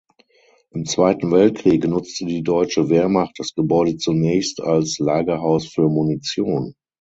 [0.71, 6.73] Im Zweiten Weltkrieg nutzte die deutsche Wehrmacht das Gebäude zunächst als Lagerhaus für Munition.